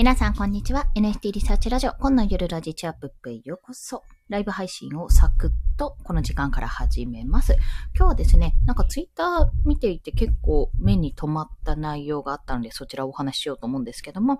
[0.00, 0.86] 皆さん、こんにちは。
[0.96, 4.02] NFT リサーチラジオ、今のゆるラジチアップへようこそ。
[4.30, 7.52] ライブ配信をサクッとこの時間から始めます。
[7.94, 14.38] 今日はですね、なんかツイッター見ていて結構目に留まった内容があったので、そちらをお話ししようと思うんですけども、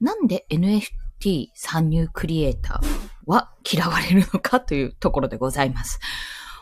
[0.00, 2.86] なんで NFT 参入クリエイター
[3.26, 5.98] は嫌われるのかというところでございます。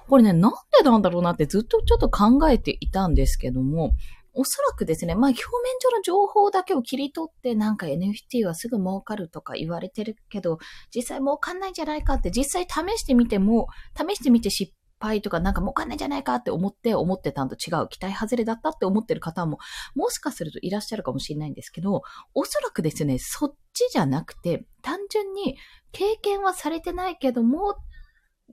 [0.08, 0.52] これね、なん
[0.82, 3.92] でなんだろうなってずっとちょっと考えていたんですけども、
[4.38, 5.48] おそらくですね、まあ表面
[5.82, 10.58] 上の情報だけを切り取ってなんか NFT はすぐ儲かるとか言われてるけど、
[10.94, 13.66] 実際儲かんないんじゃないかって実際試してみても、
[13.96, 19.58] 試してみて失敗とかなんか儲かんないんじゃないかって思って思ってたんと違う、期待外れだったって思ってる方も
[19.96, 22.02] もしかするといらっしゃるかもしれないんですけど、
[22.32, 25.56] おそらくですね、そっちじゃなくて、単純に
[25.90, 27.74] 経験はされてないけども、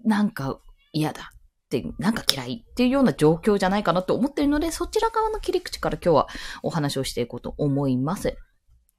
[0.03, 0.59] なんか
[0.94, 1.30] 嫌だ。
[1.81, 6.27] てなんか嫌いっていうような状況じゃないかなと思ってるので、そちら側の切り口から今日は
[6.63, 8.38] お話をしていこうと思います。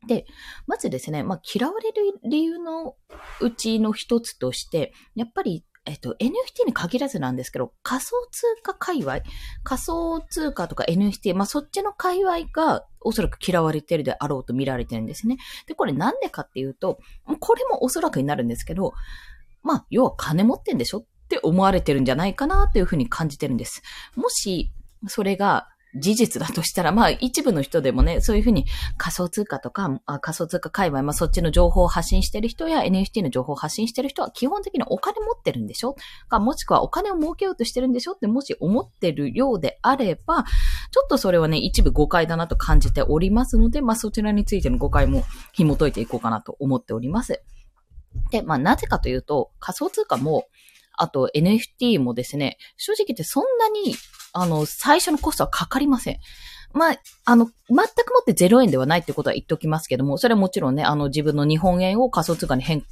[0.07, 0.27] で、
[0.67, 2.95] まずですね、まあ、嫌われる理由の
[3.41, 9.21] うちの一つとして、やっぱり、えっと、NFT に限らずなんですけど、仮想通貨界隈、
[9.63, 15.39] 仮想通貨とか NFT、まあ、そっちの界隈がおそらく嫌われてるであろうと見られてるんですね。
[15.67, 16.99] で、これなんでかっていうと、
[17.41, 18.93] これもおそらくになるんですけど、
[19.63, 21.07] まあ、要は金持ってんでしょっ
[21.37, 23.83] って思われてるんじゃないかなっていうふうに感じてるんです。
[24.15, 24.71] もし、
[25.09, 28.67] それが事実だとしたら、まあ一部の人でもね、そういうふうに
[28.99, 35.97] 仮想通貨とか、あ仮想通貨界隈、まあそっちの情報を発信してる人や NFT の情報を発信してる人は基本的にお金持ってるんでしょ？
[36.29, 38.13] か、もしくはお金を儲けようとしてるんでしょ？
[38.13, 47.43] ってもし思ってるようであれば、ちょっとそれはね、一部誤解だなと感じておりますので、まあそちらについての誤解も紐解いていこうかなと思っております。
[48.31, 50.47] で、まあなぜかというと、仮想通貨も、
[50.97, 53.95] あと NFT もですね、正直言ってそんなに、
[54.33, 56.19] あの、最初のコストはかかりません。
[56.73, 57.85] まあ、あの、全くも
[58.21, 62.83] って0円ではないってことは言っておきますけども、それはもちろんね、あの、自分の日本円を仮想通貨に変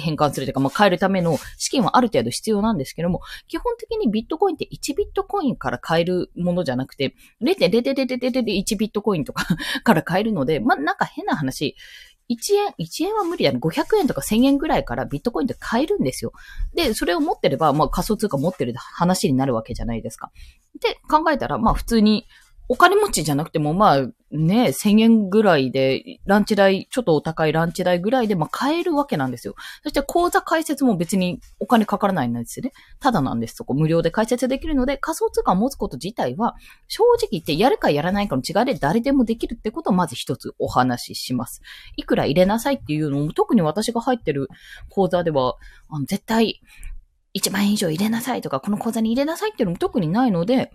[0.00, 9.46] 変換するというか、まあ、変えるための資金はある程度必要なんですけども、基本的にビットコインって1ビットコインから買えるものじゃなくて、0.00001ビットコインとか
[9.84, 11.76] から買えるので、まあ、なんか変な話、
[12.28, 13.58] 1円、1円は無理だね。
[13.58, 16.32] 500円とか1000円ぐらいからビットコインって買えるんですよ。
[16.74, 20.30] で、それを持ってれば、まあ仮想通貨持ってる話になるわけじゃないですか。
[20.80, 22.26] で、考えたら、まあ普通に
[22.68, 29.54] お金持ちじゃなくても、まあね、1000円ぐらいで、ランチ代、ちょっとお高いランチ代ぐらいで、まあ買えるわけなんですよ。
[29.84, 32.72] そして口座開設も別にお金かからないんですよね。
[32.98, 33.54] ただなんです。
[33.54, 36.56] そこ無料で開設できるので、仮想通貨を持つこと自体は、
[36.88, 41.62] 正直言ってやるかやらないかの違いで誰でもできるってことをまず一つお話しします。
[41.96, 44.48] いくら入れなさいっていうのも、特に私が入ってる
[44.90, 45.54] 口座では、
[45.88, 46.60] あの絶対
[47.36, 50.72] 1万円以上入れなさいとか、この口座に入れなさいっていうのも特にないので、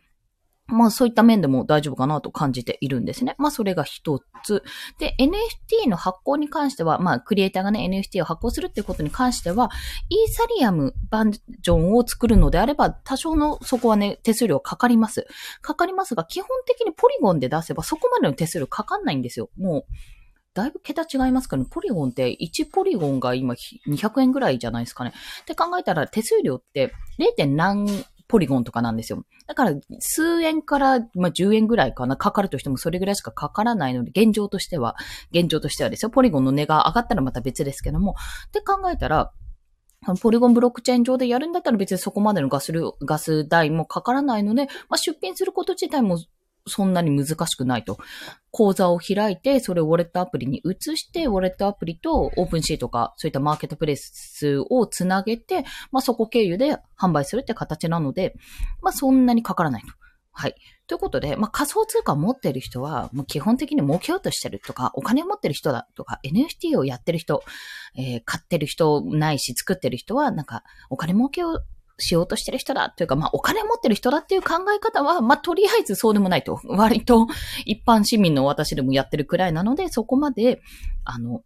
[0.72, 3.36] まあそういった面でも大丈夫かなと感じているんですね。
[3.38, 4.64] まあそれが一つ。
[5.00, 9.70] で、NFT の発行に関しては、まあクリエイターがね、NFT を発行するっていうことに関しては、
[10.10, 15.28] イーサリアムバージョンを作るのであれば、多少のそこはね、手数料かかります。
[15.62, 19.50] かかりますが、基本的にポリゴンで出せばそこまでの手数料かかんないんですよ。
[19.58, 19.86] もう、
[20.54, 21.70] だいぶ桁違いますからね。
[21.72, 23.56] ポリゴンって、1ポリゴンが今
[23.88, 25.14] 200円ぐらいじゃないですかね。
[25.44, 26.94] って考えたら手数料って
[27.38, 27.56] 0.
[27.56, 27.86] 何
[28.32, 29.26] ポリゴンとかなんですよ。
[29.46, 34.96] だから、数円から、まあ、10円ぐらいかな、かかるとしてもそれぐらいしかかからないので、現状としては、
[35.32, 38.16] 現状としてはですよ、ポリゴンの値が上がったらまた別ですけども、
[38.48, 39.34] って考えたら、
[40.22, 42.72] ポリゴンブロックチェーン上でやるんだったら別にそこまでのガス
[43.04, 46.18] ガス代もかからないので、まあ、出品すること自体も
[46.68, 47.98] そんなに難しくないと。
[48.52, 58.36] 講座を開いて、それをウォレットアプリに移して、ウォレットアプリとオープンシーとか、そういったマーケットプレイスをつなげて、まあそこ経由で販売するって形なので、
[58.82, 59.88] まあそんなにかからないと。
[60.34, 60.56] はい。
[60.88, 67.44] ということで、まあ仮想通貨を持ってる人は、もう基本的に儲けようとしてるとか、お金を持ってる人だとか、NFT をやってる人、
[67.96, 71.62] えー、買ってる人ないし、作ってる人は、なんか、お金儲けを
[72.02, 76.60] しようとしてる人だというか、まあ、お金持ってる人だっていう考え方は、まあ、とりあえずそうでもないと。
[76.68, 77.28] 割と
[77.66, 80.62] 一般市民の私でもやってるくらいなので、そこまで、
[81.06, 81.44] あの、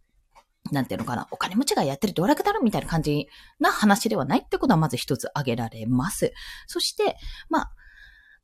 [0.72, 3.28] なんていうのかな、お金持ちがやってる道楽だろみたいな感じ
[3.60, 6.32] な話ではないってことはまず一つ挙げられます。
[6.66, 7.16] そして、
[7.48, 7.70] まあ、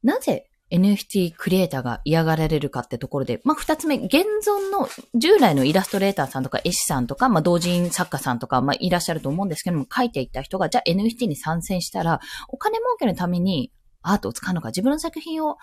[0.02, 13.70] なぜ NFT クリエイターが嫌がられるかってところで、まあ、二つ目、現存の従来のイラストレーターさんとか絵師さんとか、まあ、同人作家さんとか、まあ、いらっしゃると思うんですけども、書いていった人が、じゃあ NFT に参戦したら、お金儲けのために
[14.02, 15.58] アートを使うのか、自分の作品を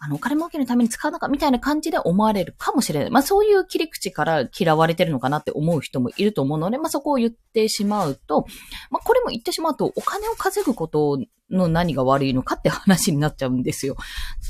[0.00, 3.10] あの、お金儲けのために使うのかみたいな感じで思われるかもしれない。
[3.10, 8.46] まあそういう切り口から嫌われてるのかなって思う人もいると思うので、まあそこを言ってしまうと、
[8.90, 11.18] まあこれも言ってしまうと、お金を稼ぐこと
[11.50, 13.96] の何が悪いのかって話になっちゃうんですよ。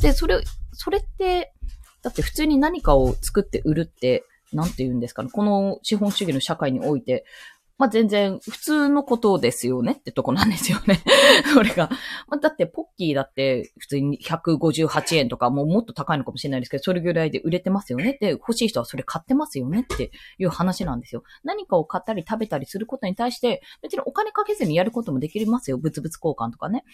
[0.03, 0.41] で、それ、
[0.73, 1.55] それって、
[2.03, 7.25] だって普通に何かを作って売るって、なんて言うんですかね、この資本主義の社会において、
[7.79, 11.01] まあ、全然普通のことですよねってとこなんですよね。
[11.55, 11.89] それが。
[12.27, 21.23] まあ、だってポッキーだって普通に158円とかもうもっと高いのかもしれないですけど、それぐらいで売れてますよねって、欲しい人はそれ買ってますよねっていう話なんですよ。
[21.45, 25.79] 何かを買ったり食べたりすることに対して、別にお金かけずにやることもできますよ。
[25.79, 26.85] 物々交換とかね。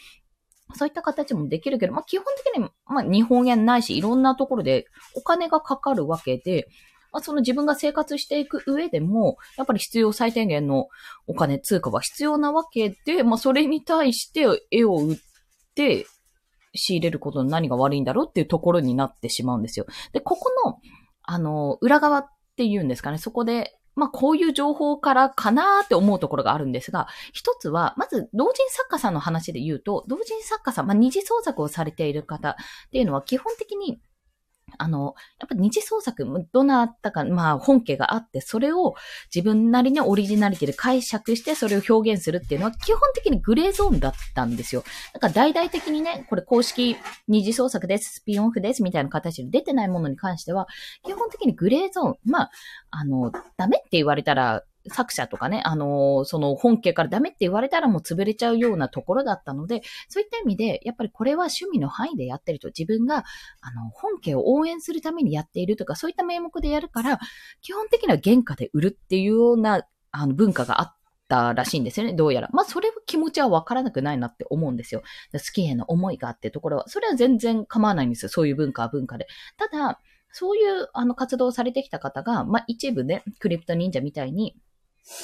[0.74, 6.68] そういった形もできるけど、まあ、基本的に、まあ、日本円ないし、いろんなところでお金がかかるわけで、
[7.14, 10.88] まあ、その自分が生活していく上でも、やっぱり必要最低限の
[11.28, 15.16] お金、通貨は必要なわけで、まあ、それに対して絵を売っ
[15.76, 16.06] て、
[16.74, 19.86] 仕入れることの何が悪いんだろうっていうところになってしまうんですよ。
[20.12, 20.78] で、ここの、
[21.22, 22.26] あの、裏側っ
[22.56, 32.54] ていうんですかね、そこで、まあ、こういう情報からかなーって思うところがあるんですが、一つは、まず、同人作家さんの話で言うと、同人作家さん、まあ、二次創作をされている方っ
[32.90, 34.00] ていうのは基本的に
[34.78, 38.94] あの、やっぱ二次創作、どなたか、まあ本家があって、それを
[39.34, 44.84] 自分なりにオリジナリティで解釈して、それを表現するっていうのは、基本的にグレーゾーンだったんですよ。
[45.12, 46.96] だから大々的にね、これ公式
[47.28, 50.66] 二次創作です、スピンオフです、みたいな形で出てないものに関しては、
[51.04, 52.50] 基本的にグレーゾーン、まあ、
[52.90, 63.24] あの、ダメって言われたら、作者とかね、あのー、その本家からダメって言われたらもう潰れちゃうようなところだったので、そういった意味で、やっぱりこれは趣味の範囲でやってると、自分が、
[63.60, 67.18] あの、本家を応援するためにやっているとか、そういった名目でやるから、
[67.62, 70.96] 基本的には原価で売るっていうような、あの、文化があっ
[71.28, 72.48] たらしいんですよね、どうやら。
[72.52, 75.02] まあ、それは気持ちはわからなくないなって思うんですよ。
[75.32, 78.28] 好きへの思いがあってところは、それは全然構わないんですよ。
[78.28, 79.26] そういう文化は文化で。
[79.56, 80.00] ただ、
[80.36, 84.56] そういう、あの、活動をされてきた方が、まあ、一部ね、クリプト忍者みたいに、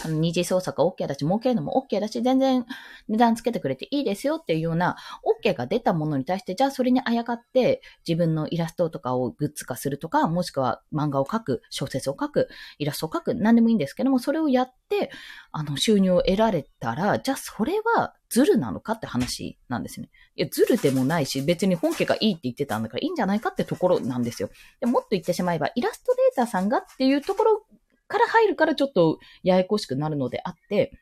[0.04, 2.66] あの、二次創作 OK だし、儲けるのも OK だし、全然
[3.08, 4.96] 値段つけてくれていいですよっていうような
[5.44, 12.48] OK が出たものに対して、じゃあそれにあやかって自分のイラストとかをグッズ化するとか、もしくは漫画を描く、小説を描く、
[12.78, 15.10] イラストを描く、何でもいいんですけども、それをやって、
[15.52, 20.08] あの、収入を得られたら、じゃあそれはズルなのかって話なんですね。
[20.36, 24.50] いや、ズルでもないし、別に本家がいいって言ってたんだからいいんじゃないかってところなんですよ。
[24.78, 27.64] でもっと言ってしまえば、イラストレーターさんがっていうところ
[28.10, 30.92] から入るからちょっとややこしくなるのであって、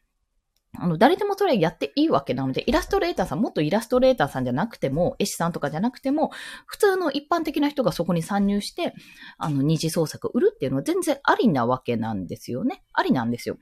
[0.76, 6.30] あの、誰でもそれやっていいわけなので、イラストレーターさん、もっとイラストレーターさんじゃなくても、絵師さんとかじゃなくても、
[6.66, 8.92] 普通の一般的な人がそこに参入して、
[9.38, 12.84] あの、二次創作売るっていうのは全然ありなわけなんですよね。
[12.92, 13.56] ありなんですよ。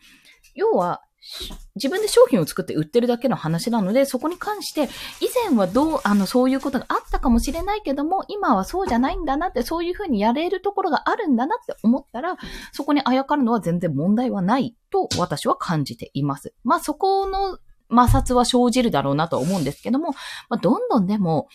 [0.54, 1.02] 要は、
[1.74, 4.84] 自分で商品を作って売ってるだけの話なので、そこに関して、
[5.20, 12.36] 以前はどう、あの、そういうことがあったかもしれないけども、今はそうじゃないんだなって、そういうふうにやれるところがあるんだなって思ったら、
[12.72, 16.54] そこにあやかるのは全然問題はないと私は感じています。
[16.64, 17.58] まあ、そこの
[17.90, 20.12] 摩擦は生じるだろうなと思うんですけども、
[20.48, 21.48] まあ、どんどんでも、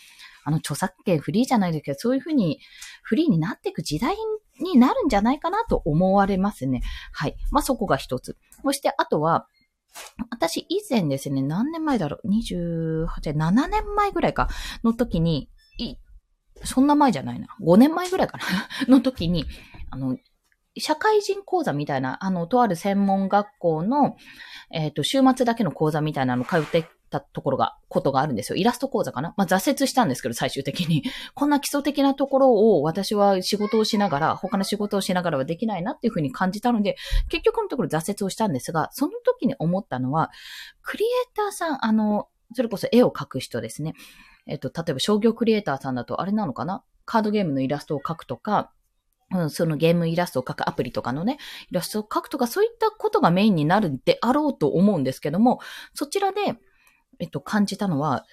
[0.43, 2.59] あの、著作権フリーじゃないですけど、そういうふうに
[3.03, 4.15] フリーになっていく時代
[4.59, 6.81] になるんじゃないかなと思われますね。
[7.11, 7.35] はい。
[7.51, 8.37] まあ、そこが一つ。
[8.63, 9.47] そして、あとは、
[10.29, 14.49] 私以前ですね、何年前だろう ?28、7年前ぐらいか、
[14.83, 15.95] の時に、い、
[16.63, 17.47] そんな前じゃないな。
[17.61, 18.43] 5年前ぐらいかな
[18.87, 19.45] の時に、
[19.89, 20.17] あの、
[20.77, 24.15] 社会人講座みたいな、あの、とある専門学校の、
[24.71, 28.55] えっ、ー、と、週末だけの講座みたいなの通ってたところが、ことがあるんですよ。
[28.55, 29.35] イラスト講座かな？
[29.37, 31.03] まあ、挫折したんですけど、最終的に。
[31.35, 36.95] こんな基礎的なところを私は仕事をしながら、他の仕事をしながらはできないなっていうふうに感じたので、
[37.29, 40.31] 結局のところ挫折をしたんですが、その時に思ったのは、
[40.81, 43.93] クリエイターさん、あの、それこそ絵を描く人ですね。
[44.47, 46.83] えっと、例えば商業クリエイターさんだと、あれなのかな？
[47.05, 48.71] カードゲームのイラストを描くとか、
[49.33, 51.37] うん、そのゲームイラストを描くアプリとかのね、
[51.69, 55.59] イラストを描くとか、そういったことがメインになるであろうと思うんですけども、
[55.93, 56.57] そちらで、
[57.21, 58.25] えっと、感じたのは、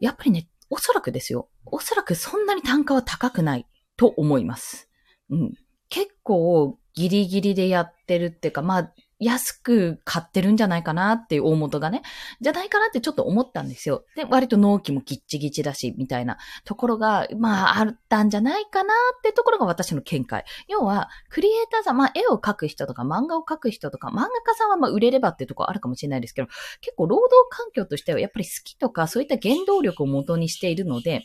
[0.00, 1.48] やっぱりね、おそらくですよ。
[1.66, 4.88] おそらくそんなに単価は高くないと思います。
[5.30, 5.52] うん。
[5.88, 12.02] 結構ギリギリでやってるっていうか、まあ、安く買ってるんじゃないかなっていう大元がね、
[12.40, 14.04] じゃないかなってちょっと思ったんですよ。
[14.16, 20.44] で、割と納期もギッチギチだし、みたいなところが、まあ、あったんじゃないかなってところが私の見解。
[20.68, 26.48] 要は、クリエイターさん、まあ、絵を描く人とか漫画を描く人とか、漫画家さんはまあ、売れればっていうところあるかもしれないですけど、
[26.80, 31.24] 結構労働環境としてはやっぱり好きとか、そういった原動力を元にしているので、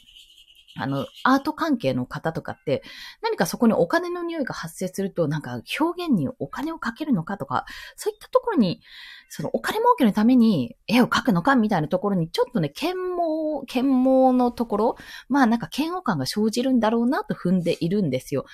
[0.77, 2.83] あの、アート関係の方とかって、
[3.21, 8.81] 何かそこにお金の匂いが発生すると、なんか表現にお金をかけるのかとか、そういったところに、
[9.29, 14.95] そのお金儲けのために絵を描くのかみたいなところに、ちょっとね、剣毛、剣毛のところ、
[15.27, 18.45] まあなんか嫌悪感が生じるんだろうなと踏んでいるんですよ。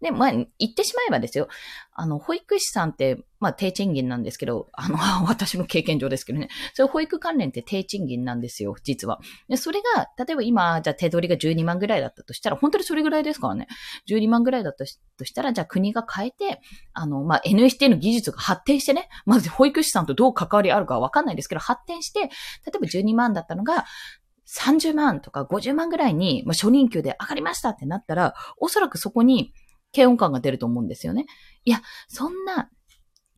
[0.00, 1.48] で、まあ、言ってしまえばですよ。
[1.92, 6.48] あの、保育士さんって、まあ、低賃金なんですけど、あの、 私の経験上ですけどね。
[6.74, 9.20] それ保育関連って低賃金なんですよ、実は。
[9.48, 13.66] で、それが、例えば今、じゃあ手取りが12万ぐらいだったとしたら、本当にそれぐらいですからね。
[14.08, 14.84] 12万ぐらいだった
[15.16, 16.60] としたら、じゃあ国が変えて、
[16.92, 23.86] あの、まあ、NHT の技術が発展してね、まず保育士さんとどう関わりあるかわかんないですけど、発展して、例えば12万だったのが、
[24.46, 29.52] 30万とか50万ぐらいに、まあ、初任給で上がりましたってなったら、おそらくそこに、
[29.94, 31.26] 軽音感が出ると思うんですよね。
[31.64, 32.70] いや、そんな、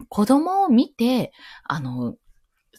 [0.08, 1.32] 子供を見て、
[1.64, 2.14] あの、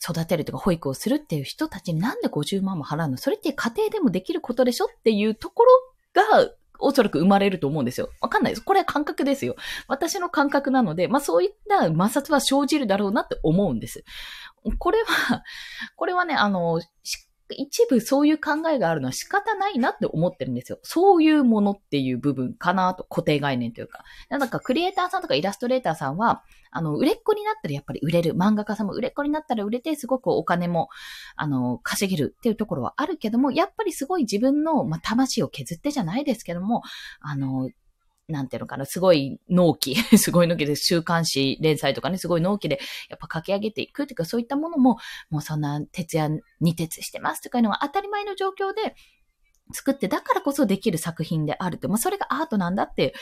[0.02, 3.18] 育てるとか保育をするっていう人たちになんで50万も払うの？
[3.18, 5.72] それって家庭でもできることでしょっていうところ
[6.14, 6.50] が、
[6.80, 8.10] おそらく生まれると思うんですよ。
[8.22, 8.62] わかんないです。
[8.64, 9.58] これは感覚ですよ。
[9.90, 14.06] 私の感覚なので、まあそういった摩擦は生じるだろうなって思うんです。
[14.78, 15.44] これは、
[15.98, 16.80] これはね、あの、
[17.56, 20.80] 一部そういう考えがあるのは仕方ないなって思ってるんですよ。
[20.84, 24.04] そういうものっていう部分かなと、固定概念というか。
[24.30, 28.34] なんかクリエイターさんとかイラストレーターさんは、あの、売れっ子になったらやっぱり売れる。
[28.34, 30.90] 漫画家さんも売れっ子になったら売れて、すごくお金も、
[31.36, 36.84] あの、稼げるっていうところはあるけども、やっぱりすごい自分の、まあ、魂を削ってじゃないですけども、
[37.22, 37.70] あの、
[38.30, 44.98] なんていうのかな、すごい納期、 すごい納期で週刊誌連載とかね、すごい納期でやっぱ書き上げていくというか、そういったものも、
[45.30, 48.96] もうそんな徹夜二徹してますとかいうのが当たり前の状況で、
[49.72, 51.90] 作ってだからこそできる作品であると。
[51.90, 53.14] まあ、それがアートなんだって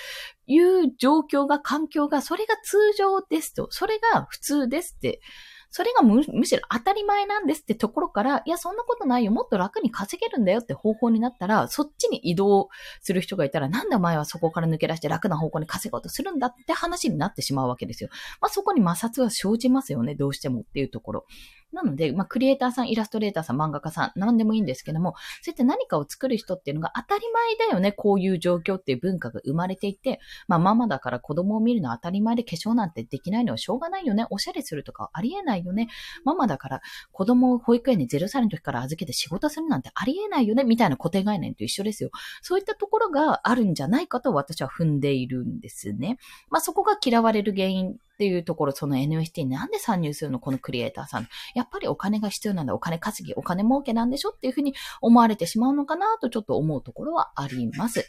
[0.46, 3.68] いう状況が、環境が、それが通常ですと。
[3.70, 5.20] それが普通ですって
[5.70, 9.32] それがむしろ当たり前なんですってところから、いや、そんなことないよ。
[9.32, 12.70] もっと楽に稼げるんだよって方法になったら、そっちに移動
[13.02, 18.10] する人がいたら、なんでお前はそこから抜け出して楽な方向に稼ごうとするんだって話になってしまうわけですよ。
[18.42, 20.16] まあ、そこに摩擦は生じますよね。
[20.16, 21.26] どうしてもっていうところ。
[21.74, 27.92] なので、まあ、クリエイターさん、イラストレーターさん、漫画家さん、何でもいいんですけども、そうやって何かを作る人っていうのが当たり前だよね。
[27.92, 34.26] こういう状況っていう文化が生まれていて、まあ、ママだから子供を見るのは当たり前で化粧なんてできないのはしょうがないよね。
[34.30, 35.88] おしゃれするとかありえないよね。
[36.24, 40.64] ママだから子供を保育園に0歳の時から預けて仕事するなんてありえないよね。
[40.64, 42.10] みたいな固定概念と一緒ですよ。
[42.42, 46.18] そういったところがあるんじゃないかと私は踏んでいるんですね。
[46.50, 51.28] まあ、そこが嫌われる原因っていうところ、その NFT になんで参入するのこのクリエイターさん。
[51.54, 52.74] やっぱりお金が必要なんだ。
[52.74, 58.08] お金稼ぎ、お金儲けなんでしょっていうふうに思われてしまうのかなとちょっと思うところはあります。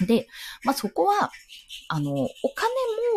[0.00, 0.26] で、
[0.64, 1.30] まあ、そこは、
[1.88, 2.28] あの、お金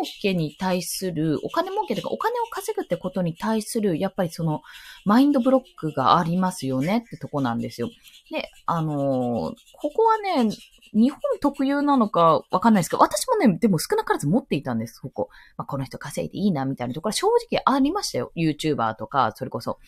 [0.00, 4.62] 儲けに対する、お金儲けというか、お金を稼ぐってことに対する、やっぱりその、
[5.04, 7.88] マインドブロックがありますよねってとこなんですよ。
[8.30, 10.50] で、あの、ここはね、
[10.94, 15.28] 日本特有なのかわかんないですけど、私もね、でも少なからず持っていたんです、ここ。
[15.56, 18.32] まあ、この人稼いでいいな、みたいなところ正直ありましたよ。
[18.36, 19.78] YouTuber とか、それこそ、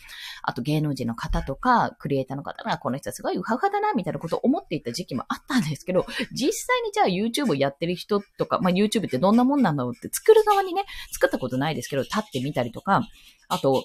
[0.42, 13.02] あと芸能人の方とか、クリエイターの方が、この人はすごいウハウハだな、みたいなことを思っていた時期もあったんですけど、実際にじゃあ YouTube やってる人とか、まあ、YouTube ってどんなもんなんだろうって作る側にね、作ったことないですけど、立ってみたりとか、
[13.48, 13.84] あと、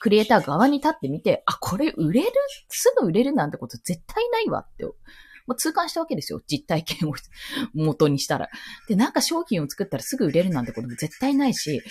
[0.00, 2.30] クリエイター側に立ってみて、あ、これ売れる？
[2.68, 4.86] すぐ売れるなんてこと絶対ないわって
[5.46, 6.40] まあ、痛感したわけですよ。
[6.46, 7.14] 実体験を
[7.74, 8.48] 元にしたら。
[8.88, 11.82] で、なんか商品を作ったらすぐ売れるなんてことも絶対ないし、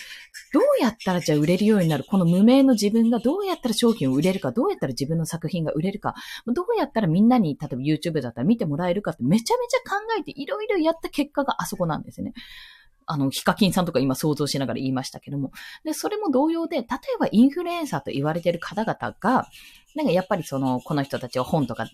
[0.54, 2.04] どうやったらじゃあ売れるようになる？
[2.04, 6.16] この無名の自分がどうやったら商品を売れるか、どうやったら自分の作品が売れるか、
[6.48, 12.34] どうやったらみんなに、例えば YouTube だったら見てもらえるかってめちゃめちゃ考えていろいろやった結果があそこなんですね。
[13.06, 15.52] あの、ヒカキンさんとか今想像しながら言いましたけども。
[15.84, 16.88] で、それも同様で、例え
[17.20, 19.48] ばインフルエンサーと言われている方々が、
[19.94, 21.86] なんかやっぱりその、この人たちを本とか、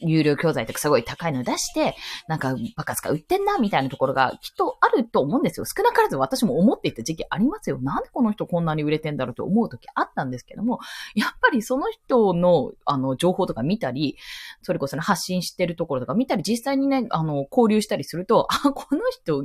[0.00, 1.96] 有料教材とかすごい高いの出して、
[2.28, 5.66] なんかバカスカ売ってんな、みたいなところがきっとあると思うんですよ。
[5.66, 7.78] 少なからず私も思っていた時期ありますよ。
[7.80, 10.78] なんでこの人こんなに売れてんだろうと思う時あったんですけども、
[11.14, 14.16] やっぱりその人の、あの、情報とか見たり、
[14.62, 19.44] それこそね、発信してるところとか見たり、実際にね、あの、交流したりすると、あ、この人、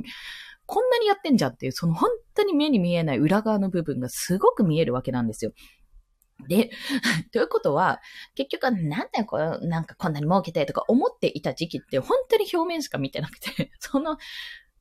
[0.66, 5.52] こんなにやってんじゃんっていう、その本当に目に見えない裏側の部分がすごく見えるわけなんですよ。
[6.46, 6.70] で、
[7.32, 8.00] ということは、
[8.34, 14.16] 結局はなんだよ、これ、なんかこんなに儲けてとか思っていた時期って本当に表面しか見てなくて、 その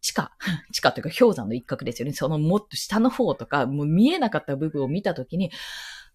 [0.02, 0.32] 地下、
[0.74, 2.14] 地下というか氷山の一角ですよね。
[2.14, 5.52] そのもっと下の方とか、もう見えなかった部分を見たときに、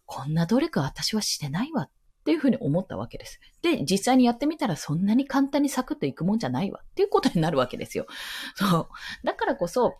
[0.06, 1.90] こんな努力は私はしてないわっ
[2.24, 3.40] ていうふうに思ったわけです。
[3.62, 8.06] で、実際にやってみたらそんなに簡単にサクッといくもんじゃないわっていうことになるわけですよ。
[8.54, 8.88] そう。
[9.24, 9.98] だからこそ、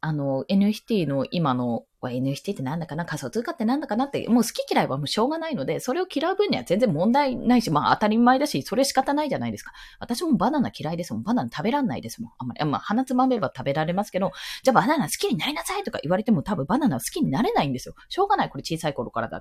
[0.00, 9.72] あの、NFT の今の NFT ってなんだかな仮想通貨ってなんだかなって、もう好き嫌いはもうしょうがないので、それを嫌う分には全然問題ないし、まあ当たり前だし、それ仕方ないじゃないですか。
[10.00, 11.22] 私もバナナ嫌いですもん。
[11.22, 12.32] バナナ食べらんないですもん。
[12.38, 17.94] あんまり、まあ鼻つまめば食べられますけど、じゃあバナナ好きになりなさいとか言われても多分バナナ好きになれないんですよ。
[18.08, 18.50] しょうがない。
[18.50, 19.40] これ小さい頃からだ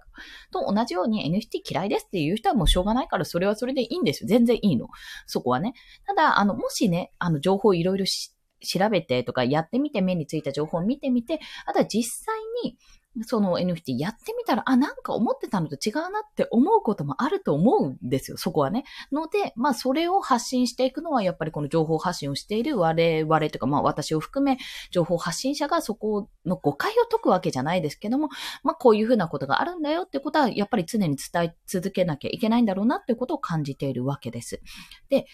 [0.52, 0.66] と。
[0.66, 4.28] と同じように NFT 嫌いですっていう人はもうしょうがないから、それはそれでいいんですよ。
[4.28, 4.88] 全然いいの。
[5.26, 5.74] そこはね。
[6.06, 8.32] ただ、あの、もしね、あの、情報いろいろ知
[8.62, 12.78] 調べてとかやってみて目についた情報を見てみて、あとは実際に
[13.26, 18.86] その NFT やってみたら、あ、なんか思ってたのと違うなって思うこともあると思うんですよ、そこはね。
[19.12, 24.58] ので、まあそれを発信していくのは、やっぱりこの情報発信をしている我々とか、まあ私を含め、
[24.92, 28.30] 情報発信者がそこの誤解を解くわけじゃないですけども、
[28.64, 34.62] まあこういうふうなことがあるんだよってことは、やっぱり常に伝え続けなきゃいけないんだろうなってことを感じているわけです。
[35.10, 35.28] で、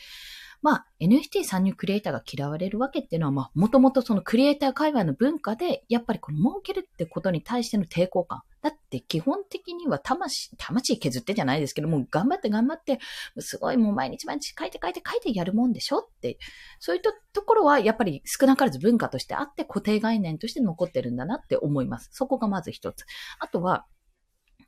[0.68, 8.42] まあ、NFT 参入クリエイターが嫌われるわけっていうのは、まあ、もともとそのクリエイター界隈の文化で、やっぱりこの儲けるってことに対しての抵抗感。
[8.62, 13.00] だって基本的には魂、魂削ってじゃないですけども、頑張って頑張って、
[13.40, 16.38] すごいもう毎日毎日書いて書いて書いてやるもんでしょって、
[16.82, 22.10] そういったところはやっぱり少なからず文化としてあって固定概念として残ってるんだなって思います。
[22.12, 23.06] そこがまず一つ。
[23.40, 23.86] あとは、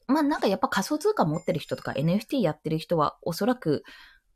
[0.08, 3.84] まあなんかやっぱ仮想通貨持ってる人とか NFT やってる人はおそらく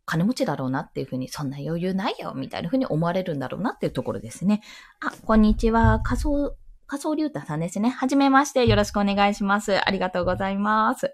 [0.06, 4.62] 金持ちだろうなっていうふうに、そんな余裕ないよみたいなふうに思われるんだろうなっていうところですね。
[5.00, 6.02] あ、こんにちは。
[6.02, 6.56] 仮想、
[6.88, 7.90] 仮想流太さんですね。
[7.90, 8.66] はじめまして。
[8.68, 9.78] よろしくお願いします。
[9.78, 11.14] ありがとうございます。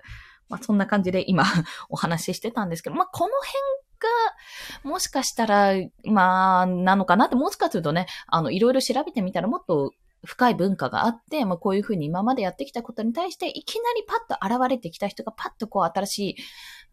[0.50, 1.44] まあ、そんな感じで今
[1.90, 5.74] お話ししてたんですけど、まあ、この辺が、もしかしたら、
[6.06, 9.94] まあ、なのかなって、もしかするとね、あの、いろいろ調べてみたらもっと
[10.26, 16.36] 深い文化があって、まあ、こういうふうに今までやってきたことに対して、いきなりパッと現れてきた人がパッとこう新しい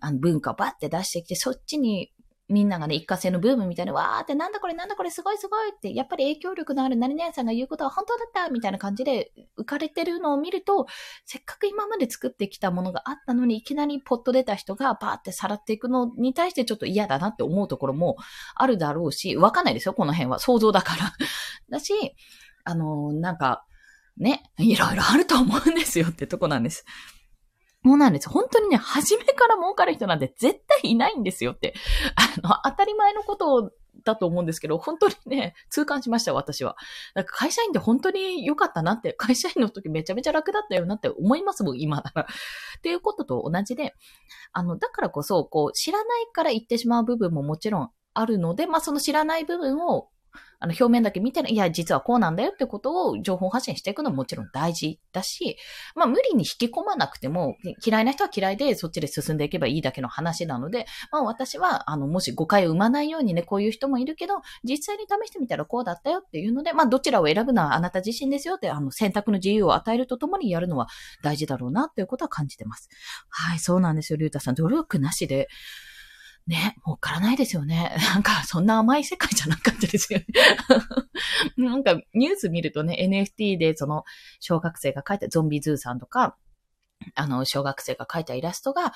[0.01, 2.13] あの文化をバッて出してきて、そっちに
[2.49, 10.87] みんながね、一過性のブームみたいな、わーってなんだこれなんだこれすごいすごいって、やっぱり影響力のある何々さんが言うことは本当だったみたいな感じで浮かれてるのを見ると、
[11.25, 18.17] せっかく今まで作ってきたものがあったのに、いきなりポッと出た人がバーってさらっていくのに対してちょっと嫌だなって思うところも
[18.55, 20.39] あるだろうし、わかんないですよ、この辺は。
[20.39, 21.13] 想像だから
[21.69, 22.15] だし、
[22.67, 23.65] あの、なんか、
[24.19, 26.85] ね、いろいろあると思うんですよってとこなんです。
[27.85, 28.29] そうなんです。
[28.29, 31.75] 本当にね、初めから儲かる人なんて絶対いないんですよって。
[32.17, 33.71] あの、当たり前のこと
[34.05, 36.77] だと思うんですけど、本当にね、痛感しました、私は。
[37.15, 42.23] なんか会社員って本当に良かったなって、会社員の時めちゃめちゃ楽だったよなって思いますもん、今なら。
[42.23, 43.95] っていうことと同じで、
[44.53, 50.09] あの、だからこそ、こう、知らないから言ってしまう部分ももちろんあるので、まあその知らない部分を
[50.59, 55.57] あの、表面だけ見て、いや、実はこうなんだよってことを情報発信していくのももちろん大事だし、
[55.95, 70.87] まあ、無理に引き込まなくても、嫌いな人は嫌いでそっちで進んでいけばいいだけの話なので、まあ、私は、あの、もし誤解を生まないようにね、こういう人もいるけど、実際に試してみたらこうだったよっていうので、まあ、どちらを選ぶのはあなた自身ですよって、あの、選択の自由を与えるとともにやるのは
[71.23, 72.89] 大事だろうなっていうことは感じてます。
[73.29, 74.55] はい、そうなんですよ、りゅうたさん。
[74.55, 75.49] 努力なしで、
[76.47, 77.97] ね、もうからないですよね。
[78.15, 80.27] なんか、そんな甘い世界じゃなかったですよね。
[81.57, 84.05] なんか、ニュース見るとね、NFT でその、
[84.39, 86.37] 小学生が描いたゾンビズーさんとか、
[87.15, 88.93] あの、小学生が描いたイラストが、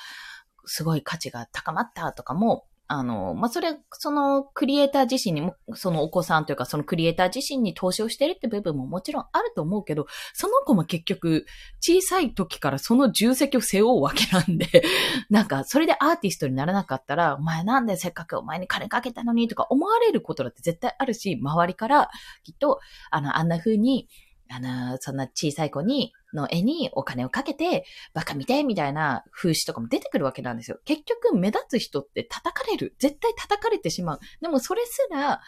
[0.67, 11.47] すごい価値が高まったとかも、あの、まあ、それ、そのクリエイター自身にも、そのお子さんというか、そのクリエイター自身に投資をしてるって部分ももちろんあると思うけど、その子も結局、
[11.81, 14.67] 小さい時からその重責を背負うわけなんで、
[15.31, 22.11] なんか、それでアーティストにならなかったら、お前なんでせっかくお前に金かけたのにとか思われることだって絶対あるし、周りから、
[22.43, 22.81] きっと、
[23.13, 24.09] あの、あんな風に、
[24.53, 27.85] あの、そんな小さい子に、の絵にお金をかけて、
[28.15, 30.79] バカ見て、みたいな風刺とかも出てくるわけなんですよ。
[30.85, 32.95] 結局、目立つ人って叩かれる。
[32.99, 34.21] 絶対叩かれてしまう。
[34.41, 35.41] でも、それすら、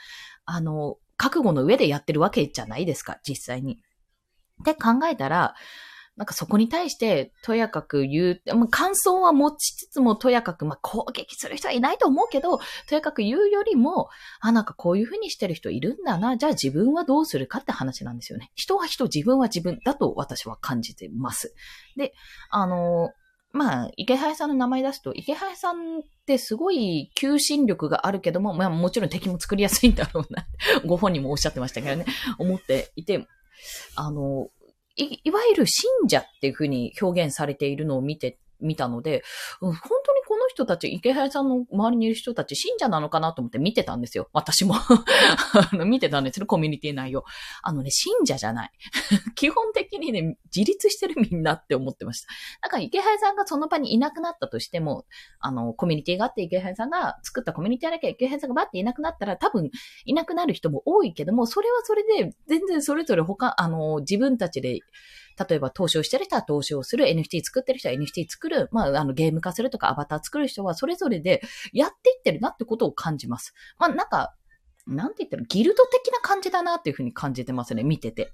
[0.45, 3.81] あの、覚悟の上でやってるわけじゃないですか、実際に。
[4.61, 5.55] って考えたら、
[6.17, 14.09] なんかそこに対して、とやかく言う、まあ、感想は持ちつつも、とやかく、まあ、攻撃する人はいないと思うけど、とやかく言うよりも、
[14.41, 18.51] あ、なんかこういうふうにしてる人いるんだな、じゃあ自分はどうするかって話なんですよね。
[18.55, 21.55] 人は人、自分は自分だと私は感じてます。
[21.97, 22.13] で、
[22.51, 23.13] あの、
[23.53, 30.47] まあ、池原さんの名前出すと、池原さんってすごい求心力があるけども、まあもちろん敵も作りやすいんだろうな、
[30.87, 32.07] ご本人もおっしゃってましたけどね、
[32.39, 33.27] 思っていて、
[33.95, 34.49] あの、
[34.97, 39.23] い、いわゆる信者っていうふうに表現されているのを見て、見たので、
[39.61, 44.29] 本当にこの人たち、池原さんの周りにいる人たち、信者なのかなと思って見てたんですよ。
[44.33, 44.75] 私も
[45.73, 45.85] あの。
[45.85, 47.25] 見てたんですよ、コミュニティ内容。
[47.63, 48.71] あのね、信者じゃない。
[49.35, 52.29] 基本的にね、自立してるみんなって思ってました。
[52.63, 55.05] だから池原さんがその場にいなくなったとしても、
[55.41, 59.71] あの、コミュニティがあって池原さんが作ったコミュニティだけ池原さんがバッていなくなったら多分
[60.05, 64.81] いなくなる人も多いけども、それはそれで全然それぞれ他、あの、自分たちで
[65.39, 71.43] 例えば投資をしてる人は投資をする、NFT 作ってる人は NFT 作る、まあ、あの、ゲーム化するとかアバター作る人はそれぞれで
[71.73, 73.55] やっていってるなってことを感じます。
[73.79, 74.35] まあ、なんか、
[74.87, 78.33] なんて言ったら、ギルド的な感じだなっていうふうに感じてますね、見てて。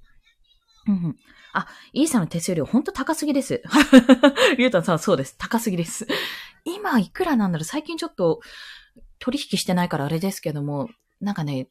[0.86, 1.16] うん。
[1.52, 3.62] あ、イーサの手数料ほんと高すぎです。
[4.56, 5.36] リュウタンさん、そうです。
[5.38, 6.06] 高すぎです。
[6.64, 8.40] 今、いくらなんだろう最近ちょっと
[9.18, 10.88] 取引してないからあれですけども、
[11.20, 11.68] なんかね、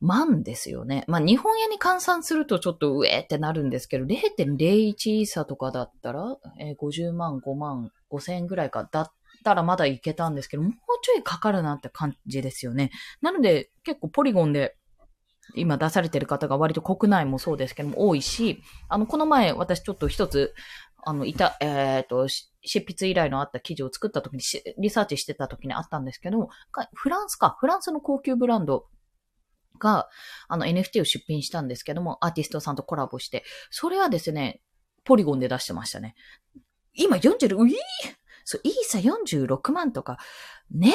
[0.00, 1.04] 万ですよね。
[1.06, 9.12] まあ、日本円に換算するとちょっと上ってなるんですけど、0.01イーサとかだったら、えー、50万、5万、5千円ぐらいか、だっ
[9.44, 12.90] たらまだいけたんですけど、もうちょいかかるなって感じですよね。
[13.20, 14.76] なので、結構ポリゴンで、
[15.56, 20.54] 今出されてる方が割と国内もそうですけども多いし、あの、この前私ちょっと一つ、
[21.02, 24.40] あの、いた、えっ、ー、と、執筆依頼のあった記事を作った時に、
[24.78, 26.48] リサーチしてた時にあったんですけど、
[26.94, 28.86] フランスか、フランスの高級ブランド
[29.80, 30.08] が、
[30.48, 34.60] あの NFT を出品したんですけども、アーティストさんとコラボして、それはですね、
[35.04, 36.14] ポリゴンで出してましたね。
[36.94, 37.76] 今46、ういー
[38.44, 40.18] そう、イーサ46万とか、
[40.70, 40.94] ね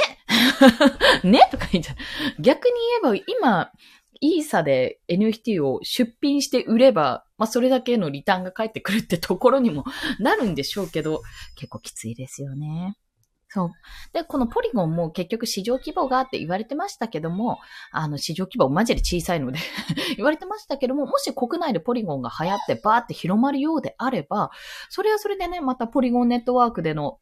[1.23, 2.41] ねとか言っちゃう。
[2.41, 3.71] 逆に言えば、今、
[4.21, 9.83] イーサで NFT を出品して売れば、まあ、それだけのリターンが返ってくるってところにも
[10.19, 11.21] なるんでしょうけど、
[11.55, 12.97] 結構きついですよね。
[13.55, 13.71] そう。
[14.11, 17.59] で、このポリゴンも結局市場規模がって言われてましたけども、
[17.91, 19.59] あの市場規模マジで小さいので
[20.17, 24.51] 言われてましたけども、もし国内でポリゴンが流行ってバーって広まるようであれば、
[24.89, 27.17] それはそれでね、またポリゴンネットワークでの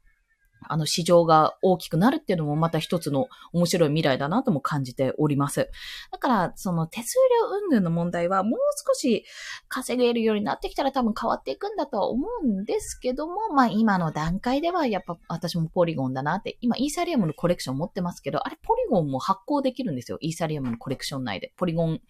[0.68, 5.70] あの市場が大きくなるっていうのもまた一つの面白い未来だなとも感じております。
[6.12, 9.26] だから、その手数料云々の問題はもう少し
[9.68, 20.18] 稼げるようになってきたら多分変わっていくんだとは思うんですけども、まあ今の段階ではやっぱ私もポリゴンだなって、今イーサリアムのコレクション持ってますけど、あれポリゴンも発行できるんですよ。
[20.22, 21.54] イーサリアムのコレクション内で。
[21.58, 22.02] ポリゴン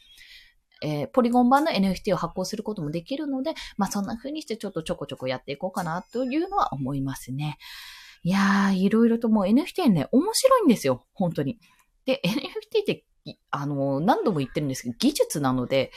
[0.84, 7.58] えー、ポリゴン版の NFT を発行することもできるので、まあそんな風にしてちょっとちょこちょこやっていこうかなというのは思いますね。
[8.24, 11.06] いやー、いろいろともう NFT ね、面白いんですよ。
[11.14, 11.60] 本当に。
[12.06, 13.06] で、 NFT って、
[13.52, 15.92] あの、何度も言ってるんですけど、技術なので、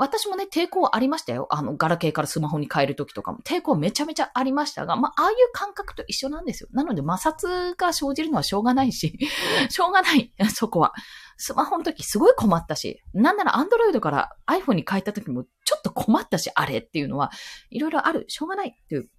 [0.00, 1.46] 私もね、抵抗ありましたよ。
[1.50, 3.40] あの、ガラケーからスマホに変えるときとかも。
[3.44, 6.70] 抵抗めちゃめちゃありましたが、まあ、ああいう感覚と一緒なんですよ。
[6.72, 9.18] なので、摩擦が生じるのはしょうがないし、
[9.68, 10.94] しょうがない、 そこは。
[11.36, 17.30] スマホの時すごい困ったし、なんなら Android から iPhone に変えた時もちょっと困ったし、あれっていうのは、
[17.68, 18.24] いろいろある。
[18.28, 19.10] しょうがないっていう。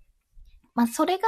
[0.74, 1.28] まあ、それが、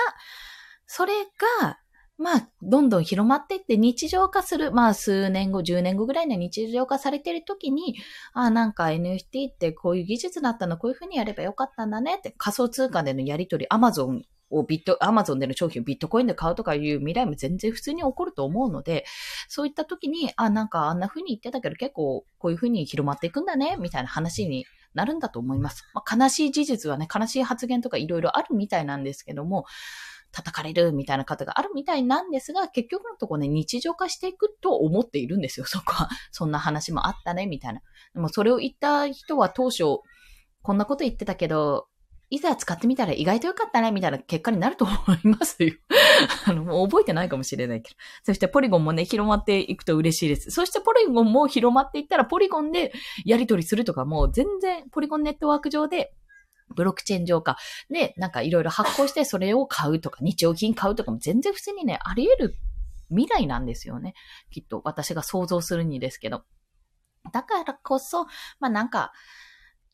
[0.96, 1.14] それ
[1.60, 1.80] が、
[2.20, 7.96] まあ、どんどん広まっていって日常化する、まあ、数年後、10年後ぐらいに日常化されている時に、
[8.34, 19.04] ああ、なんか NFT ってこういう技術だったの、こういうふうにやればよかったんだねって、仮想通貨でのやり取り、アマゾンをビット、アマゾンでの商品をビットコインで買うとかいう未来も全然普通に起こると思うので、
[19.48, 25.84] そういった時に、ああ、なんかあんな風に言ってたけど結構こういう風に広まっていくんだね、みたいな話になるんだと思います。
[25.96, 29.66] まあ、悲しい事実はね、悲しい発言とかいろいろあるみたいなんですけども、
[30.34, 36.10] 叩かれるみたいな方があるみたいなんですが、結局のとこね、日常化していくと思っているんですよ、 そこは。
[36.32, 37.82] そんな話もあったね、みたいな。
[38.14, 39.84] でもそれを言った人は当初、
[40.64, 41.88] こんなこと言ってたけど、
[42.30, 45.74] いざ使ってみたら意外と良かったね、みたいな結果になると思いますよ。
[46.48, 47.96] あの、もう覚えてないかもしれないけど。
[48.24, 50.50] そしてポリゴンもね、広まっていくと嬉しいです。
[50.50, 52.92] そしてポリゴンも広まっていったら、ポリゴンで
[53.24, 56.16] やり取りするとかもう、全然、ポリゴンネットワーク上で
[56.76, 57.58] ブロックチェーン上か。
[57.90, 62.56] で、なんかいろいろ発行してそれを買うとか、日用品買うとかも全然普通にね、あり得る
[63.10, 64.14] 未来なんですよね。
[64.52, 66.44] きっと私が想像するにですけど。
[67.32, 68.26] だからこそ、
[68.60, 69.14] まあなんか、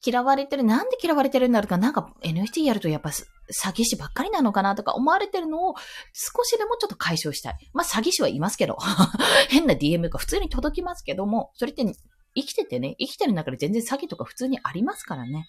[0.05, 3.25] 嫌われてる、なんで嫌われてるんだろうか、なんか NFT やるとやっぱ詐
[3.73, 5.75] 欺師ばっかりなのかなとか思われてるのを
[6.13, 7.69] 少しでもちょっと解消したい。
[7.73, 8.77] まあ詐欺師はいますけど、
[9.49, 11.83] 変な DM が普通に届きますけども、それって
[12.33, 15.47] 生きててね、生きてる中で全然詐欺とか普通にありますからね。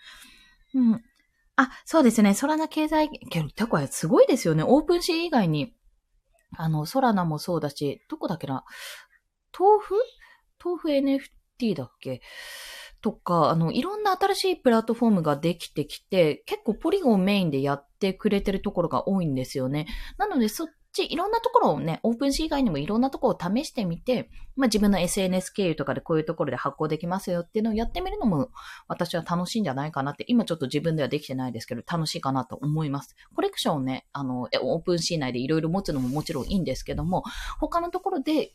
[0.75, 1.03] うん。
[1.57, 2.35] あ、そうですね。
[2.35, 4.65] ソラナ経済圏、てかすごいですよね。
[4.67, 5.75] OpenSea以外に、
[6.57, 8.65] あの、ソラナもそうだし、どこだっけな？
[9.59, 12.23] Tofu？Tofu NFT だっけ？
[13.03, 19.87] とか、あの、いろんな新しいプラットフォームができてきて、結構ポリゴンメインでやってくれてるところが多いんですよね。
[20.19, 28.51] なので、そっち、いろんなところをね、 OpenSea以外にもいろんなところを試してみて、まあ自分の SNS 経由とかでこういうところで発行できますよっていうのをやってみるのも、
[28.89, 33.15] 私は楽しいんじゃないかなって、今ちょっと自分ではできてないですけど、楽しいかなと思います。
[33.35, 37.25] コレクションをね、あの、オープンシー内でいろいろ持つのももちろんいいんですけども、
[37.59, 38.53] 他のところで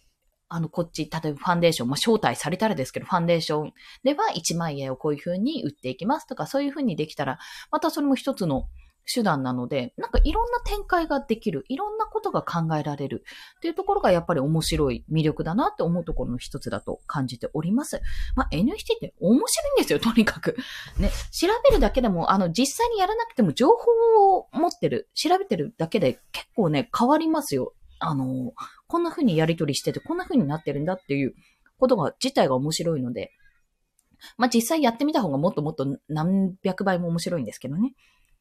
[0.48, 7.40] あの、こっち、例えばファンデーション、まあ、招待されたらですけど、ファンデーションでは1万円をこういう風に売っていきますとか、そういう風にできたら、
[7.72, 8.68] またそれも一つの
[9.12, 13.24] 手段なので、なんかいろんな展開ができる、いろんなことが考えられる
[13.58, 18.02] っていうところがやっぱり面白い魅力だなって思うところの一つだと感じております。
[18.36, 20.58] まあ、NFT って面白いんですよ、とにかく。
[20.98, 27.74] ね、調べるだけでも、あの、実際にやらなくても情報を持ってる、調べてるだけで結構ね、変わりますよ。
[28.00, 28.54] あの、
[28.88, 31.36] こんな風にやり取りしてて、こんな風になってるんだっていう
[31.80, 33.32] ことが、自体が面白いので、
[34.38, 37.94] まあ、実際やってみた方がもっともっと何百倍も面白いんですけどね。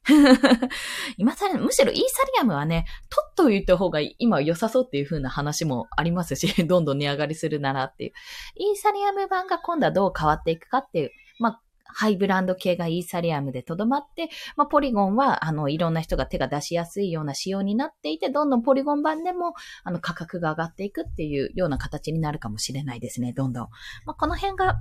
[1.16, 8.12] 今更、むしろイーサリアムはね、取っといた方が今良さそうっていう風な話もありますし、 どんどん値上がりするならっていう。
[8.56, 23.68] イーサリアム版が今度はどう変わっていくかっていう、まあ、ハイブランド系がイーサリアムでとどまって、まあ、ポリゴンは、あの、いろんな人が手が出しやすいような仕様になっていて、どんどんポリゴン版でも、あの、価格が上がっていくっていうような形になるかもしれないですね、どんどん。
[24.04, 24.80] まあ、この辺が、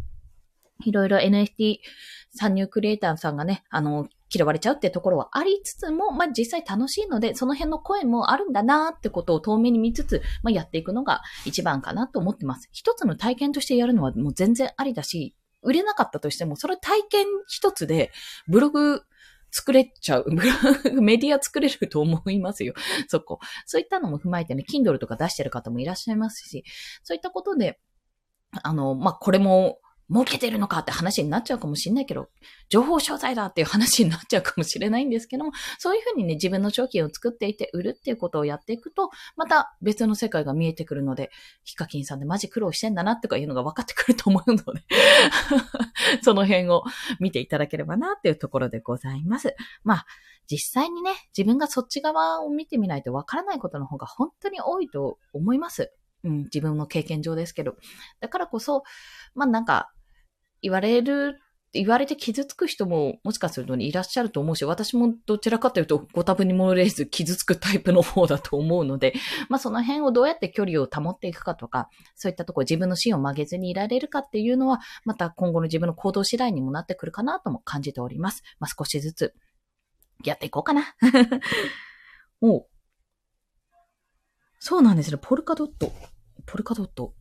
[0.86, 1.78] いろいろ NFT
[2.36, 12.68] 参入クリエイターさんがね、あの、嫌われちゃうってところはありつつも、まあ、実際楽しいので、その辺の声もあるんだなってことを遠目に見つつ、まあ、やっていくのが一番かなと思ってます。
[12.72, 18.12] 一つの体験としてやるのはもう全然ありだし、売れなかったとしても、それ体験一つで、
[18.48, 19.04] ブログ
[19.52, 20.26] 作れちゃう。
[21.00, 22.74] メディア作れると思いますよ。
[23.08, 23.40] そこ。
[23.68, 26.64] そういったのも踏まえてね、Kindle とか出してる方もいらっしゃいますし、
[27.04, 27.80] そういったことで、
[28.64, 29.80] あの、まあ、これも
[30.10, 32.30] 儲けてるのかって話になっちゃうかもしれないけど、
[32.70, 41.32] 情報商材だっていう話になっちゃうかもしれないんですけども、そういうふうにね、自分の商品を作っていて売るっていうことをやっていくと、また別の世界が見えてくるので、
[41.64, 44.64] ヒカキンさんでマジ苦労してんだなとかいうのが分かってくると思うので
[46.22, 46.84] その辺を
[47.20, 49.56] 見ていただければなっていうところでございます。
[49.84, 50.06] まあ、
[50.48, 55.94] 実際にね、自分がそっち側を見てみないと分からないことの方が本当に多いと思います。
[56.24, 57.76] うん、自分の経験上ですけど。
[58.20, 58.84] だからこそ、
[59.36, 59.92] まあなんか、
[60.62, 61.40] 言われる、
[61.74, 69.14] 言われて傷つく人ももしかするといらっしゃると思うし、私もどちらかというとご多分に漏れず傷つくタイプの方だと思うので、
[69.50, 78.44] まあその辺をどうやって距離を保っていくかとか、そういったところ自分の芯を曲げずにいられるかっていうのは、また今後の自分の行動次第にもなってくるかなとも感じております。
[78.60, 79.34] まあ少しずつ
[80.24, 80.96] やっていこうかな。
[82.42, 82.68] お
[84.60, 85.18] そうなんですね。
[85.22, 85.92] ポルカドット。
[86.46, 87.14] ポルカドット。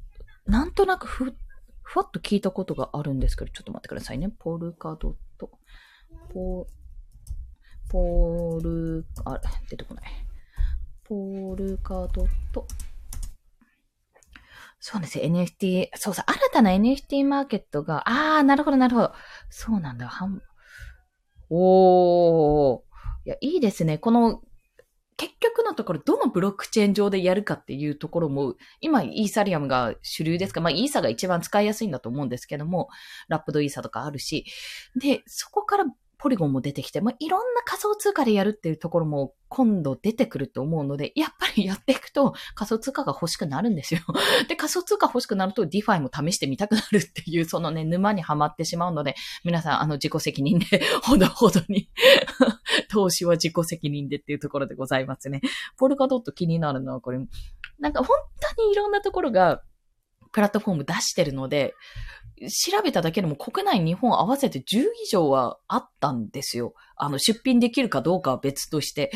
[0.46, 1.34] なんとなくふ、
[1.82, 4.30] ふわっと聞いたことがあるんですけど、ちょっと待ってくださいね。
[4.38, 5.50] ポルカドット。
[6.32, 6.66] ポ、
[7.88, 10.04] ポル、あれ、出てこない。
[11.04, 12.66] ポルカドット。
[14.84, 19.12] そうなんですよ NFT、そうそう、新たな NFT マーケットが、あー、なるほど、なるほど。
[19.48, 20.08] そうなんだ。
[20.08, 20.42] はん、
[21.50, 22.82] おー。
[23.24, 23.98] いや、いいですね。
[23.98, 24.42] この
[25.16, 30.60] 結局のところ、どのブロックチェーン上でやるかっていうところも、今、イーサリアムが主流ですか？
[30.60, 32.88] まあ、イーサが一番使いやすいんだと思うんですけども、
[33.28, 34.46] ラップドイーサとかあるし、
[34.96, 35.84] で、そこから
[36.18, 44.00] ポリゴンも出てきて、まあ、いろんな仮想通貨でやるっていうところも今度出てくると思うので、やっぱりやっていくと仮想通貨が欲しくなるんですよ。
[44.48, 50.66] で、仮想通貨欲しくなると DeFi も試してみたくなるっていう、そのね、沼にはまってしまうので、皆さん、あの、自己責任で、
[51.04, 51.90] ほどほどに
[52.88, 55.42] 投資は自己責任でっていうところでございますね。
[55.76, 57.18] ポルカドット気になるのは、これ、
[57.78, 58.16] なんか本
[58.56, 59.62] 当にいろんなところが、
[60.32, 61.74] プラットフォーム出してるので、
[62.48, 64.62] 調べただけでも国内、日本合わせて10
[65.04, 66.74] 以上はあったんですよ。
[66.96, 69.12] あの、出品できるかどうかは別として、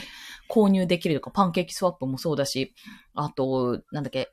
[0.49, 2.75] 購入できるとか、パンケーキスワップもそうだし、
[3.15, 4.31] あと、なんだっけ、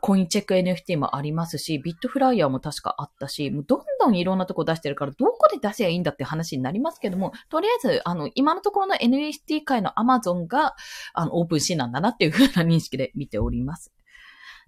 [0.00, 10.74] コインチェック NFT もありますし、ビットフライヤーも確かあったし、もうどんどんいろんなとこ出してるから、どこで出せばいいんだって話になりますけども、とりあえず、あの、今のところの NFT 界の Amazon が、
[11.14, 13.92] あの、オープンシーンなんだなっていうふうな認識で見ております。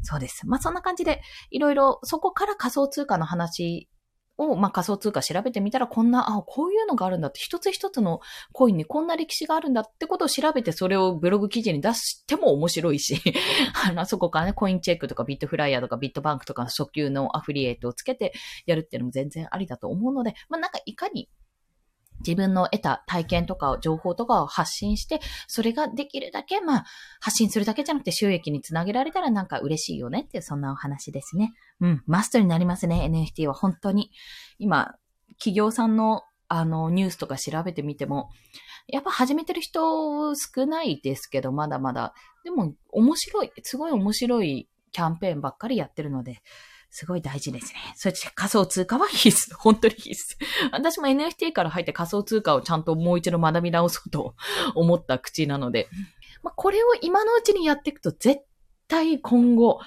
[0.03, 0.47] そうです。
[0.47, 3.89] まあ、そんな感じで、いろいろ、そこから仮想通貨の話
[4.37, 8.21] を、まあ、仮想通貨調べてみたら、こんな、あ、こういうのがあるんだって、一つ一つの
[8.53, 13.21] コインにこんな歴史があるんだってことを調べて、それをブログ記事に出しても面白いし、
[13.87, 18.33] あの、そこからね、コインチェックとかビットフライヤーとかビットバンクとかの初級のアフリエイトをつけて
[18.67, 21.29] やるっていうのも全然ありだと思うので、まあ、なんかいかに
[22.27, 26.85] 自分の得た体験とか情報とかを発信して、それができるだけ、まあ、
[27.21, 31.53] 発信するだけじゃなくて収益につなげられたらなんか嬉しいよねっていう、そんなお話ですね。
[31.81, 34.11] うん、マストになりますね、NFT は本当に。
[34.59, 34.95] 今、
[35.39, 36.23] 企業さんの
[36.55, 38.29] あの、ニュースとか調べてみても、
[38.87, 42.13] やっぱ始めてる人少ないですけど、まだまだ。
[42.45, 46.43] でも、面白い、すごい面白いキャンペーンばっかりやってるので、
[46.95, 47.79] すごい大事ですね。
[47.97, 49.57] そして仮想通貨は必須。
[49.57, 50.37] 本当に必須。
[50.73, 54.35] 私も NFT から入って仮想通貨をちゃんともう一度学び直そうと
[54.75, 55.89] 思った口なので、
[56.43, 58.43] まあ、これを今のうちにやっていくと絶
[58.89, 59.81] 対今後、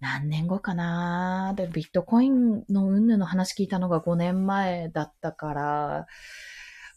[0.00, 6.06] 何年後かなでビットコインの云々の話聞いたのが5年前だったから、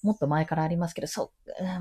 [0.02, 1.32] もっと前からありますけど、そ、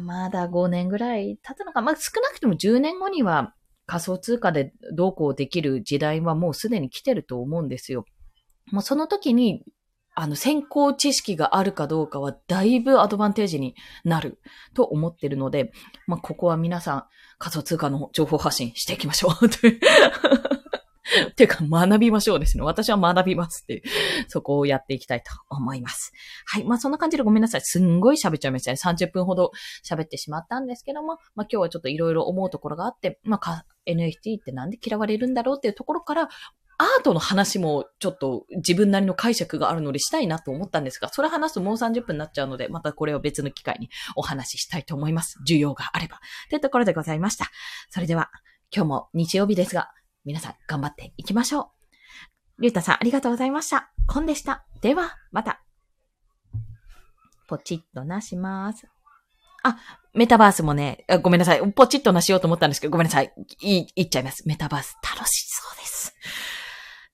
[0.00, 1.80] まだ5年ぐらい経つのか。
[1.80, 3.54] まあ、少なくとも10年後には
[3.90, 8.04] 仮想通貨でどうこうできる時代はもうすでに来てると思うんですよ。
[8.70, 9.64] もうその時に、
[10.14, 13.74] あの、先行知識があるかどうかはだいぶアドバンテージに
[14.04, 14.38] なる
[14.74, 15.72] と思ってるので、
[16.06, 17.04] まあ、ここは皆さん
[17.38, 20.49] 仮想通貨の情報発信していきましょう。
[21.36, 22.64] ていうか学びましょうですね。
[22.64, 23.82] 私は学びますっていう、
[24.28, 26.12] そこをやっていきたいと思います。
[26.46, 26.64] はい。
[26.64, 27.60] まあそんな感じでごめんなさい。
[27.62, 28.76] すんごい喋っちゃいましたね。
[28.82, 29.50] 30分ほど
[29.84, 36.28] 喋ってしまったんですけども、まあ今日はちょっといろいろ思うところがあって、まあ NFT ってなんで嫌われるんだろうっていうところから、
[36.78, 45.38] アートの話もちょっと自分なりの解釈があるのでしたいなと思ったんですが、それ話すともう30分になっちゃうので、またこれを別の機会にお話ししたいと思います。
[45.46, 46.20] 需要があれば。
[46.48, 47.50] というところでございました。
[47.90, 48.30] それでは、
[48.74, 49.90] 今日も日曜日ですが、
[50.24, 51.72] 皆さん頑張っていきましょ
[52.58, 52.62] う。
[52.62, 53.90] りゅうたさんありがとうございました。
[54.06, 54.66] コンでした。
[54.82, 55.62] では、また。
[57.48, 58.86] ポチッとなします。
[59.62, 59.78] あ、
[60.14, 61.72] メタバースもね、ごめんなさい。
[61.72, 63.32] ポチッとなしようと思ったんですけど、ごめんなさい。
[63.62, 64.46] い、言っちゃいます。
[64.46, 66.14] メタバース楽しそうです。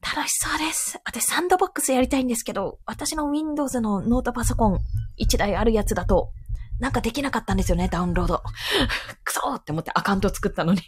[0.03, 1.01] 楽しそうです。
[1.05, 4.79] 私サンドボックスやりたいんですけど、私の Windows のノートパソコン
[5.21, 6.33] 1台あるやつだと、
[6.81, 8.43] なんかできなかったんですよね、ダウンロード。
[9.25, 10.81] くそーって思ってアカウント作ったのに。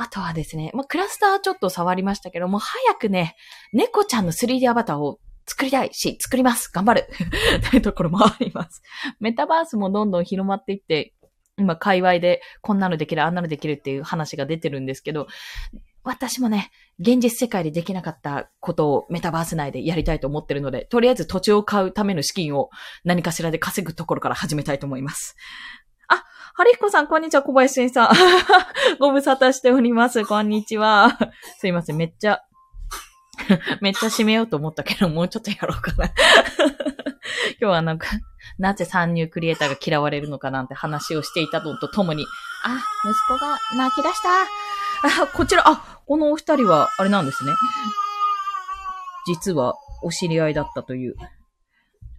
[0.00, 3.34] あとはですね、まあ、クラスターちょっと触りましたけども、早くね、
[3.72, 6.70] 猫ちゃんの 3D アバターを作りたいし、作ります。
[6.72, 7.08] 頑張る。
[7.68, 8.80] というところもあります。
[9.18, 11.14] メタバースもどんどん広まっていって、
[11.58, 15.26] 今、界隈でこんなのできる、あんなのできるっていう話が出てるんですけど、
[16.04, 22.70] 私もね、現実世界でできなかったことをメタバース内でやりたいと思ってるので、とりあえず土地を買うための資金を
[23.04, 25.34] 何かしらで稼ぐところから始めたいと思います。
[26.58, 28.08] あ、ハリヒコさん、こんにちは、小林さん。
[28.98, 30.24] ご無沙汰しております。
[30.24, 31.16] こんにちは。
[31.58, 32.40] すいません、めっちゃ、
[33.80, 36.06] めっちゃ締めようと思ったけど、もうちょっとやろうかな。
[37.60, 38.08] 今日はなんか、
[38.58, 42.26] なぜ参入クリエイターが嫌われるのかなんて話をしていたのとともに、
[42.64, 45.22] あ、息子が泣き出した。
[45.22, 47.52] あ、こちら、あ、このお二人は、あれなんですね。
[49.26, 51.14] 実は、お知り合いだったという。
[51.14, 51.24] ちょ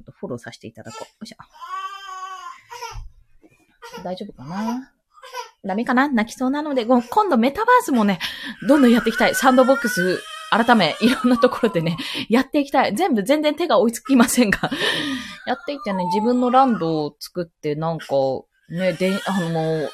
[0.04, 1.04] っとフォローさせていただこう。
[1.04, 1.89] よいしょ。
[4.04, 4.92] 大丈夫かな？
[5.66, 6.08] ダメかな？
[6.08, 8.20] 泣きそうなので、今度メタバースもね、
[8.68, 9.36] どんどんやっていきたい。
[9.36, 10.22] サンドボックス、
[10.52, 11.98] 改め、いろんなところでね、
[12.30, 12.96] やっていきたい。
[12.96, 14.70] 全部全然手が追いつきませんが、
[15.46, 18.06] やっていってね、自分のランドを作って、なんか、
[18.70, 19.90] ね、で、あの、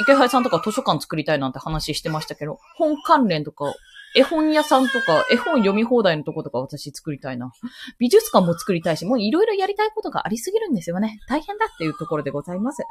[0.00, 3.72] 池原さんとか図書館作りたいなんて話してましたけど、本関連とか、
[4.16, 7.52] 絵本屋さんとか、絵本読み放題のとことか私作りたいな。
[7.98, 11.18] 美術館も作りたいし、もういろいろやりたいことがありすぎるんですよね。
[11.28, 12.82] 大変だっていうところでございます。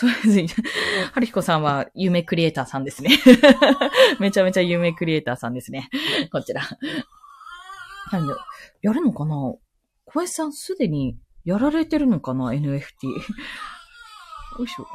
[0.00, 0.46] そうですね。
[1.12, 3.10] はるひこさんは夢クリエイターさんですね。
[4.18, 5.90] めちゃめちゃ夢クリエイターさんですね。
[6.32, 6.62] こちら。
[8.10, 8.32] なんで、
[8.80, 9.34] やるのかな？
[9.34, 9.60] 小
[10.14, 12.70] 林さんすでにやられてるのかな ?NFT。
[12.70, 12.80] よ
[14.64, 14.86] いしょ。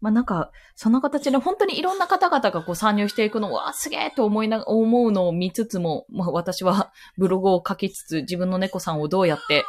[0.00, 9.64] まあなんか、その形で本当にいろんな方々がこう参入していくのは、すげえと思いな、思うのを見つつも、まあ私はブログを書きつつ、自分の猫さんをどうやって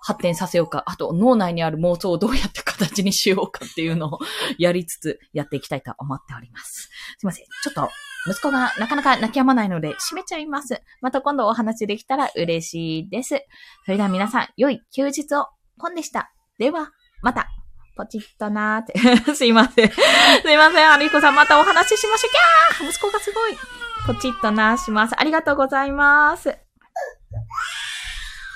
[0.00, 4.18] 発展させようか、あと脳内にある妄想をどうやって形にしようかっていうのを
[4.58, 6.88] やりつつやっていきたいと思っております。
[7.18, 7.44] すいません。
[7.62, 7.90] ちょっと
[8.26, 10.82] 息子がなかなか泣き止まないので閉めちゃいます。
[11.00, 13.40] また今度お話できたら嬉しいです。
[13.84, 15.46] それでは皆さん、良い休日を。
[15.80, 16.32] ポンでした。
[16.58, 16.90] では、
[17.22, 17.48] また。
[17.96, 18.96] ポチッとなーって。
[19.34, 19.90] すいません。
[19.90, 19.96] す
[20.50, 20.92] いません。
[20.92, 22.78] アリコさん、またお話ししましょう。
[22.78, 23.56] キャー息子がすごい。
[24.06, 25.14] ポチッとなーします。
[25.18, 26.56] ありがとうございます。